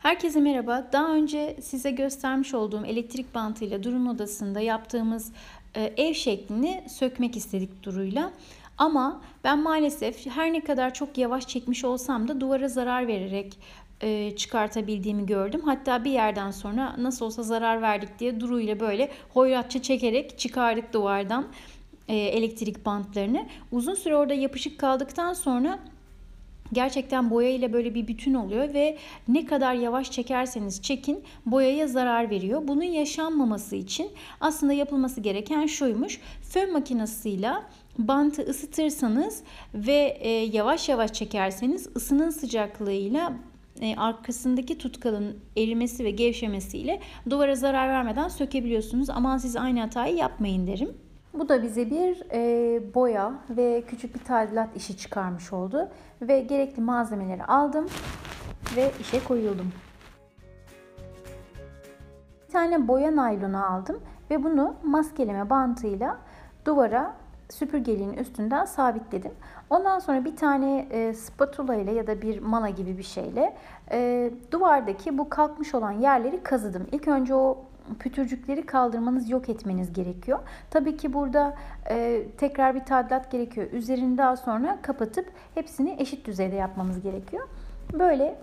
Herkese 0.00 0.40
merhaba. 0.40 0.88
Daha 0.92 1.14
önce 1.14 1.56
size 1.62 1.90
göstermiş 1.90 2.54
olduğum 2.54 2.84
elektrik 2.86 3.34
bantıyla 3.34 3.82
Duru'nun 3.82 4.06
odasında 4.06 4.60
yaptığımız 4.60 5.32
e, 5.74 5.82
ev 5.96 6.14
şeklini 6.14 6.84
sökmek 6.88 7.36
istedik 7.36 7.82
Duru'yla. 7.82 8.32
Ama 8.78 9.20
ben 9.44 9.58
maalesef 9.58 10.26
her 10.26 10.52
ne 10.52 10.60
kadar 10.60 10.94
çok 10.94 11.18
yavaş 11.18 11.48
çekmiş 11.48 11.84
olsam 11.84 12.28
da 12.28 12.40
duvara 12.40 12.68
zarar 12.68 13.06
vererek 13.06 13.58
e, 14.00 14.36
çıkartabildiğimi 14.36 15.26
gördüm. 15.26 15.60
Hatta 15.64 16.04
bir 16.04 16.10
yerden 16.10 16.50
sonra 16.50 16.94
nasıl 16.98 17.26
olsa 17.26 17.42
zarar 17.42 17.82
verdik 17.82 18.18
diye 18.18 18.40
Duru 18.40 18.60
ile 18.60 18.80
böyle 18.80 19.10
hoyratça 19.34 19.82
çekerek 19.82 20.38
çıkardık 20.38 20.92
duvardan 20.92 21.46
e, 22.08 22.16
elektrik 22.16 22.86
bantlarını. 22.86 23.46
Uzun 23.72 23.94
süre 23.94 24.16
orada 24.16 24.34
yapışık 24.34 24.78
kaldıktan 24.78 25.32
sonra 25.32 25.78
gerçekten 26.72 27.30
boya 27.30 27.50
ile 27.50 27.72
böyle 27.72 27.94
bir 27.94 28.08
bütün 28.08 28.34
oluyor 28.34 28.74
ve 28.74 28.98
ne 29.28 29.46
kadar 29.46 29.74
yavaş 29.74 30.10
çekerseniz 30.10 30.82
çekin 30.82 31.24
boyaya 31.46 31.88
zarar 31.88 32.30
veriyor. 32.30 32.62
Bunun 32.68 32.82
yaşanmaması 32.82 33.76
için 33.76 34.10
aslında 34.40 34.72
yapılması 34.72 35.20
gereken 35.20 35.66
şuymuş. 35.66 36.20
Fön 36.42 36.72
makinesiyle 36.72 37.50
bantı 37.98 38.42
ısıtırsanız 38.42 39.42
ve 39.74 40.18
e, 40.20 40.28
yavaş 40.28 40.88
yavaş 40.88 41.12
çekerseniz 41.12 41.88
ısının 41.96 42.30
sıcaklığıyla 42.30 43.32
e, 43.80 43.96
arkasındaki 43.96 44.78
tutkalın 44.78 45.36
erimesi 45.56 46.04
ve 46.04 46.10
gevşemesiyle 46.10 47.00
duvara 47.30 47.54
zarar 47.54 47.88
vermeden 47.88 48.28
sökebiliyorsunuz. 48.28 49.10
Aman 49.10 49.38
siz 49.38 49.56
aynı 49.56 49.80
hatayı 49.80 50.16
yapmayın 50.16 50.66
derim. 50.66 51.09
Bu 51.34 51.48
da 51.48 51.62
bize 51.62 51.90
bir 51.90 52.22
e, 52.32 52.94
boya 52.94 53.32
ve 53.50 53.82
küçük 53.86 54.14
bir 54.14 54.24
tadilat 54.24 54.76
işi 54.76 54.96
çıkarmış 54.96 55.52
oldu. 55.52 55.88
Ve 56.22 56.40
gerekli 56.40 56.82
malzemeleri 56.82 57.44
aldım 57.44 57.86
ve 58.76 58.90
işe 59.00 59.24
koyuldum. 59.24 59.72
Bir 62.48 62.52
tane 62.52 62.88
boya 62.88 63.16
naylonu 63.16 63.66
aldım 63.66 64.00
ve 64.30 64.44
bunu 64.44 64.74
maskeleme 64.82 65.50
bantıyla 65.50 66.18
duvara 66.64 67.14
süpürgeliğin 67.48 68.12
üstünden 68.12 68.64
sabitledim. 68.64 69.32
Ondan 69.70 69.98
sonra 69.98 70.24
bir 70.24 70.36
tane 70.36 70.86
e, 70.90 71.14
spatula 71.14 71.74
ile 71.74 71.92
ya 71.92 72.06
da 72.06 72.22
bir 72.22 72.40
mala 72.40 72.68
gibi 72.68 72.98
bir 72.98 73.02
şeyle 73.02 73.56
e, 73.90 74.30
duvardaki 74.50 75.18
bu 75.18 75.28
kalkmış 75.28 75.74
olan 75.74 75.92
yerleri 75.92 76.42
kazıdım. 76.42 76.86
İlk 76.92 77.08
önce 77.08 77.34
o 77.34 77.58
pütürcükleri 77.98 78.66
kaldırmanız, 78.66 79.30
yok 79.30 79.48
etmeniz 79.48 79.92
gerekiyor. 79.92 80.38
Tabii 80.70 80.96
ki 80.96 81.12
burada 81.12 81.54
e, 81.90 82.26
tekrar 82.38 82.74
bir 82.74 82.84
tadilat 82.84 83.30
gerekiyor. 83.30 83.70
Üzerini 83.72 84.18
daha 84.18 84.36
sonra 84.36 84.78
kapatıp 84.82 85.32
hepsini 85.54 85.96
eşit 85.98 86.26
düzeyde 86.26 86.56
yapmamız 86.56 87.00
gerekiyor. 87.02 87.48
Böyle 87.92 88.38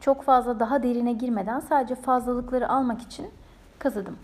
çok 0.00 0.22
fazla 0.22 0.60
daha 0.60 0.82
derine 0.82 1.12
girmeden 1.12 1.60
sadece 1.60 1.94
fazlalıkları 1.94 2.68
almak 2.68 3.02
için 3.02 3.26
kazıdım. 3.78 4.16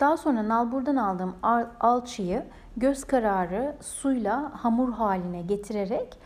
Daha 0.00 0.16
sonra 0.16 0.48
nalburdan 0.48 0.96
aldığım 0.96 1.34
alçıyı 1.80 2.42
göz 2.76 3.04
kararı 3.04 3.76
suyla 3.80 4.52
hamur 4.54 4.92
haline 4.92 5.42
getirerek 5.42 6.18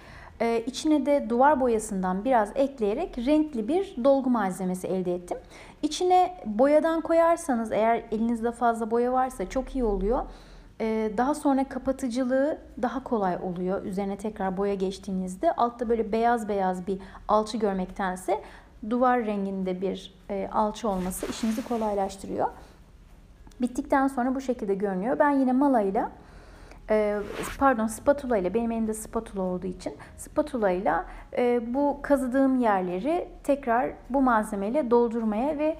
ee, 0.42 0.62
içine 0.66 1.06
de 1.06 1.26
duvar 1.28 1.60
boyasından 1.60 2.24
biraz 2.24 2.50
ekleyerek 2.54 3.18
renkli 3.18 3.68
bir 3.68 4.04
dolgu 4.04 4.30
malzemesi 4.30 4.86
elde 4.86 5.14
ettim. 5.14 5.38
İçine 5.82 6.38
boyadan 6.46 7.00
koyarsanız 7.00 7.72
eğer 7.72 8.02
elinizde 8.10 8.52
fazla 8.52 8.90
boya 8.90 9.12
varsa 9.12 9.48
çok 9.48 9.74
iyi 9.74 9.84
oluyor. 9.84 10.22
Ee, 10.80 11.12
daha 11.16 11.34
sonra 11.34 11.68
kapatıcılığı 11.68 12.58
daha 12.82 13.04
kolay 13.04 13.36
oluyor. 13.42 13.84
Üzerine 13.84 14.16
tekrar 14.16 14.56
boya 14.56 14.74
geçtiğinizde 14.74 15.52
altta 15.52 15.88
böyle 15.88 16.12
beyaz 16.12 16.48
beyaz 16.48 16.86
bir 16.86 16.98
alçı 17.28 17.58
görmektense 17.58 18.40
duvar 18.90 19.26
renginde 19.26 19.80
bir 19.80 20.14
e, 20.30 20.48
alçı 20.52 20.88
olması 20.88 21.26
işinizi 21.26 21.68
kolaylaştırıyor. 21.68 22.48
Bittikten 23.60 24.08
sonra 24.08 24.34
bu 24.34 24.40
şekilde 24.40 24.74
görünüyor. 24.74 25.18
Ben 25.18 25.30
yine 25.30 25.52
malayla 25.52 26.10
e, 26.92 27.20
pardon 27.58 27.86
spatula 27.86 28.38
ile 28.38 28.54
benim 28.54 28.70
elimde 28.70 28.94
spatula 28.94 29.42
olduğu 29.42 29.66
için 29.66 29.94
spatula 30.16 30.70
ile 30.70 30.94
e, 31.36 31.74
bu 31.74 31.98
kazıdığım 32.02 32.60
yerleri 32.60 33.28
tekrar 33.44 33.90
bu 34.10 34.22
malzemeyle 34.22 34.90
doldurmaya 34.90 35.58
ve 35.58 35.76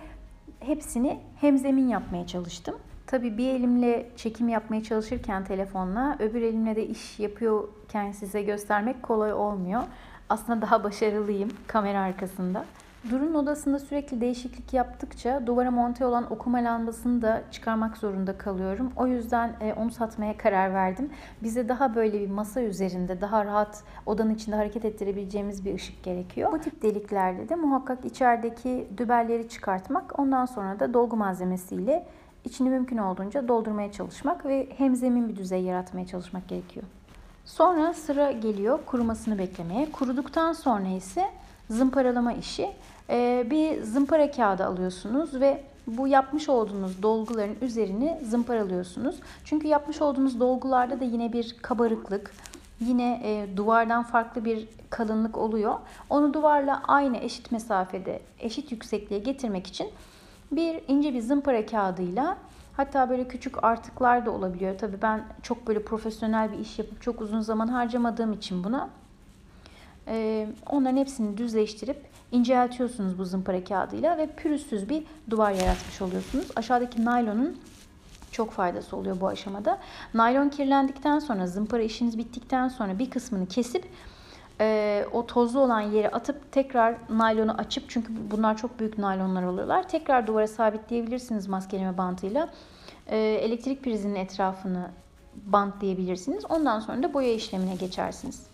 hepsini 0.61 1.21
hemzemin 1.41 1.89
yapmaya 1.89 2.27
çalıştım. 2.27 2.75
Tabii 3.07 3.39
bir 3.39 3.49
elimle 3.49 4.11
çekim 4.17 4.49
yapmaya 4.49 4.83
çalışırken 4.83 5.45
telefonla 5.45 6.17
öbür 6.19 6.43
elimle 6.43 6.77
de 6.77 6.87
iş 6.87 7.19
yapıyorken 7.19 8.13
size 8.13 8.43
göstermek 8.43 9.03
kolay 9.03 9.33
olmuyor. 9.33 9.83
Aslında 10.29 10.63
daha 10.63 10.85
başarılıyım 10.85 11.51
kamera 11.67 12.01
arkasında. 12.01 12.65
Durun 13.11 13.35
odasında 13.35 13.79
sürekli 13.79 14.21
değişiklik 14.21 14.73
yaptıkça 14.73 15.47
duvara 15.47 15.71
monte 15.71 16.07
olan 16.07 16.33
okuma 16.33 16.59
lambasını 16.59 17.23
da 17.23 17.43
çıkarmak 17.51 17.97
zorunda 17.97 18.39
kalıyorum. 18.39 18.93
O 18.97 19.07
yüzden 19.07 19.57
e, 19.61 19.73
onu 19.73 19.91
satmaya 19.91 20.37
karar 20.37 20.75
verdim. 20.75 21.11
Bize 21.43 21.69
daha 21.69 21.95
böyle 21.95 22.21
bir 22.21 22.31
masa 22.31 22.61
üzerinde 22.63 23.21
daha 23.21 23.45
rahat 23.45 23.85
odanın 24.07 24.35
içinde 24.35 24.57
hareket 24.57 24.85
ettirebileceğimiz 24.85 25.65
bir 25.65 25.75
ışık 25.75 26.03
gerekiyor. 26.03 26.53
Bu 26.53 26.59
tip 26.59 26.83
deliklerde 26.83 27.49
de 27.49 27.55
muhakkak 27.55 28.05
içerideki 28.05 28.89
dübelleri 28.97 29.49
çıkartmak, 29.49 30.19
ondan 30.19 30.47
sonra 30.47 30.81
da 30.81 30.95
dolgu 30.95 31.17
malzemesiyle 31.17 32.07
içini 32.45 32.71
mümkün 32.71 32.99
olduğunca 32.99 33.49
doldurmaya 33.49 33.93
çalışmak 33.93 34.47
ve 34.47 34.69
hemzemin 34.77 35.29
bir 35.29 35.37
düzey 35.37 35.63
yaratmaya 35.63 36.07
çalışmak 36.07 36.49
gerekiyor. 36.49 36.87
Sonra 37.45 37.95
sıra 37.95 38.33
geliyor 38.33 38.79
kurumasını 38.87 39.39
beklemeye. 39.39 39.93
Kuruduktan 39.93 40.53
sonra 40.53 40.89
ise 40.89 41.25
zımparalama 41.71 42.33
işi. 42.33 42.71
Ee, 43.11 43.47
bir 43.51 43.83
zımpara 43.83 44.31
kağıdı 44.31 44.67
alıyorsunuz 44.67 45.41
ve 45.41 45.65
bu 45.87 46.09
yapmış 46.09 46.49
olduğunuz 46.49 47.03
dolguların 47.03 47.57
üzerini 47.61 48.21
zımparalıyorsunuz. 48.25 49.17
Çünkü 49.45 49.69
yapmış 49.69 50.03
olduğunuz 50.03 50.41
dolgularda 50.41 51.01
da 51.01 51.05
yine 51.05 51.33
bir 51.33 51.57
kabarıklık, 51.63 52.31
yine 52.81 53.21
e, 53.25 53.57
duvardan 53.57 54.03
farklı 54.03 54.45
bir 54.45 54.69
kalınlık 54.91 55.39
oluyor. 55.39 55.75
Onu 56.11 56.35
duvarla 56.35 56.83
aynı 56.89 57.17
eşit 57.17 57.53
mesafede, 57.53 58.21
eşit 58.39 58.73
yüksekliğe 58.73 59.21
getirmek 59.21 59.67
için 59.67 59.91
bir 60.53 60.83
ince 60.89 61.15
bir 61.15 61.21
zımpara 61.21 61.67
kağıdıyla 61.67 62.37
hatta 62.77 63.11
böyle 63.11 63.29
küçük 63.29 63.65
artıklar 63.65 64.27
da 64.27 64.31
olabiliyor. 64.31 64.79
Tabii 64.79 65.03
ben 65.03 65.25
çok 65.43 65.67
böyle 65.67 65.83
profesyonel 65.83 66.53
bir 66.53 66.59
iş 66.59 66.79
yapıp 66.79 67.03
çok 67.03 67.21
uzun 67.21 67.41
zaman 67.41 67.69
harcamadığım 67.69 68.33
için 68.33 68.65
buna 68.65 68.91
e, 70.09 70.47
onların 70.71 70.97
hepsini 70.97 71.37
düzleştirip 71.37 71.97
inceltiyorsunuz 72.33 73.19
bu 73.19 73.25
zımpara 73.25 73.65
kağıdıyla 73.65 74.19
ve 74.19 74.27
pürüzsüz 74.27 74.89
bir 74.89 75.05
duvar 75.31 75.53
yaratmış 75.53 76.03
oluyorsunuz. 76.03 76.47
Aşağıdaki 76.57 77.05
naylonun 77.05 77.57
çok 78.33 78.51
faydası 78.51 78.97
oluyor 78.97 79.21
bu 79.21 79.29
aşamada. 79.29 79.79
Naylon 80.15 80.49
kirlendikten 80.49 81.19
sonra, 81.19 81.47
zımpara 81.47 81.83
işiniz 81.83 82.19
bittikten 82.19 82.69
sonra 82.69 82.99
bir 82.99 83.11
kısmını 83.11 83.47
kesip 83.47 83.85
e, 84.61 85.07
o 85.13 85.27
tozlu 85.27 85.61
olan 85.61 85.81
yere 85.81 86.09
atıp 86.09 86.53
tekrar 86.53 86.97
naylonu 87.09 87.53
açıp 87.53 87.85
çünkü 87.89 88.13
bunlar 88.31 88.57
çok 88.57 88.81
büyük 88.81 88.99
naylonlar 88.99 89.43
oluyorlar. 89.43 89.89
Tekrar 89.89 90.27
duvara 90.27 90.47
sabitleyebilirsiniz 90.47 91.49
maskeleme 91.49 91.99
bantıyla. 91.99 92.49
E, 93.07 93.19
elektrik 93.19 93.85
prizinin 93.85 94.15
etrafını 94.15 94.91
bantlayabilirsiniz. 95.35 96.45
Ondan 96.49 96.81
sonra 96.81 97.03
da 97.03 97.15
boya 97.15 97.35
işlemine 97.35 97.75
geçersiniz. 97.75 98.52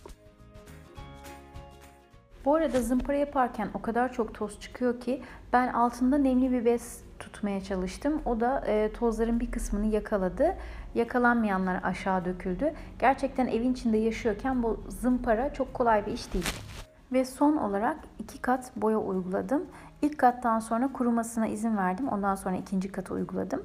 Bu 2.45 2.55
arada 2.55 2.81
zımpara 2.81 3.17
yaparken 3.17 3.69
o 3.75 3.83
kadar 3.83 4.13
çok 4.13 4.35
toz 4.35 4.61
çıkıyor 4.61 5.01
ki 5.01 5.23
ben 5.53 5.73
altında 5.73 6.19
nemli 6.19 6.53
bir 6.53 6.65
bez 6.65 7.03
tutmaya 7.19 7.61
çalıştım. 7.61 8.23
O 8.25 8.41
da 8.41 8.65
e, 8.67 8.93
tozların 8.93 9.41
bir 9.41 9.51
kısmını 9.51 9.87
yakaladı. 9.87 10.57
Yakalanmayanlar 10.95 11.81
aşağı 11.83 12.25
döküldü. 12.25 12.73
Gerçekten 12.99 13.47
evin 13.47 13.73
içinde 13.73 13.97
yaşıyorken 13.97 14.63
bu 14.63 14.81
zımpara 14.89 15.53
çok 15.53 15.75
kolay 15.75 16.07
bir 16.07 16.13
iş 16.13 16.35
değil. 16.35 16.53
Ve 17.13 17.25
son 17.25 17.57
olarak 17.57 17.97
iki 18.19 18.43
kat 18.43 18.71
boya 18.77 18.99
uyguladım. 18.99 19.65
İlk 20.03 20.19
kattan 20.19 20.61
sonra 20.61 20.93
kurumasına 20.93 21.47
izin 21.47 21.77
verdim. 21.77 22.09
Ondan 22.09 22.35
sonra 22.35 22.57
ikinci 22.57 22.93
katı 22.93 23.15
uyguladım. 23.15 23.63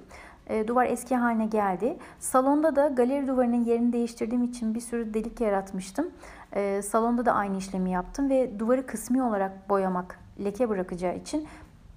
E, 0.50 0.68
duvar 0.68 0.86
eski 0.86 1.16
haline 1.16 1.46
geldi. 1.46 1.98
Salonda 2.20 2.76
da 2.76 2.88
galeri 2.88 3.28
duvarının 3.28 3.64
yerini 3.64 3.94
değiştirdiğim 3.94 4.44
için 4.44 4.76
bir 4.76 4.80
sürü 4.80 5.14
delik 5.14 5.42
yaratmıştım. 5.42 6.12
E, 6.56 6.82
salonda 6.82 7.26
da 7.26 7.34
aynı 7.34 7.58
işlemi 7.58 7.92
yaptım 7.92 8.30
ve 8.30 8.60
duvarı 8.60 8.86
kısmi 8.86 9.24
olarak 9.24 9.70
boyamak 9.70 10.20
leke 10.44 10.70
bırakacağı 10.70 11.16
için 11.16 11.48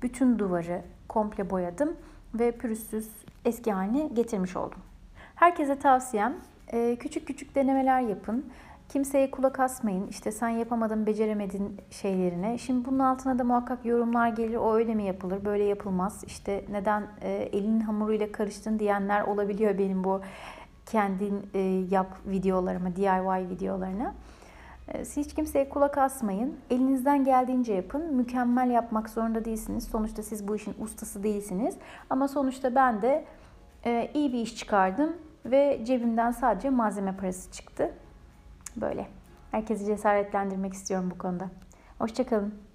bütün 0.03 0.39
duvarı 0.39 0.83
komple 1.09 1.51
boyadım 1.51 1.97
ve 2.35 2.53
pürüzsüz 2.53 3.09
eski 3.45 3.73
haline 3.73 4.09
getirmiş 4.09 4.57
oldum. 4.57 4.79
Herkese 5.35 5.79
tavsiyem 5.79 6.35
e, 6.73 6.97
küçük 6.97 7.27
küçük 7.27 7.55
denemeler 7.55 8.01
yapın. 8.01 8.47
Kimseye 8.89 9.31
kulak 9.31 9.61
asmayın. 9.61 10.07
İşte 10.07 10.33
sen 10.33 10.49
yapamadın, 10.49 11.07
beceremedin 11.07 11.81
şeylerine. 11.91 12.59
Şimdi 12.59 12.85
bunun 12.85 12.99
altına 12.99 13.39
da 13.39 13.45
muhakkak 13.45 13.87
yorumlar 13.87 14.29
gelir. 14.29 14.57
O 14.57 14.75
öyle 14.75 14.95
mi 14.95 15.05
yapılır, 15.05 15.45
böyle 15.45 15.65
yapılmaz. 15.65 16.25
İşte 16.25 16.65
neden 16.71 17.07
e, 17.23 17.33
elinin 17.33 17.81
hamuruyla 17.81 18.33
karıştın 18.33 18.79
diyenler 18.79 19.23
olabiliyor 19.23 19.79
benim 19.79 20.05
bu 20.05 20.21
kendin 20.87 21.51
e, 21.55 21.59
yap 21.91 22.17
videolarıma, 22.27 22.97
DIY 22.97 23.49
videolarına. 23.51 24.15
E, 24.89 25.05
Siz 25.05 25.27
hiç 25.27 25.35
kimseye 25.35 25.69
kulak 25.69 25.99
asmayın. 25.99 26.57
Elinizden 26.71 27.25
geldiğince 27.25 27.75
yapın. 27.75 28.15
Mükemmel 28.15 28.71
yapmak 28.71 29.11
zorunda 29.11 29.45
değilsiniz. 29.45 29.85
Sonuçta 29.85 30.23
siz 30.23 30.49
bu 30.49 30.57
işin 30.57 30.75
ustası 30.81 31.23
değilsiniz. 31.23 31.77
Ama 32.11 32.29
sonuçta 32.29 32.75
ben 32.75 33.03
de 33.03 33.25
e, 33.85 34.11
iyi 34.15 34.33
bir 34.33 34.39
iş 34.39 34.57
çıkardım 34.57 35.13
ve 35.45 35.81
cebimden 35.85 36.31
sadece 36.31 36.71
malzeme 36.71 37.17
parası 37.17 37.53
çıktı. 37.53 37.93
Böyle. 38.77 39.07
Herkesi 39.51 39.85
cesaretlendirmek 39.85 40.73
istiyorum 40.73 41.11
bu 41.15 41.19
konuda. 41.19 41.51
Hoşçakalın. 41.99 42.66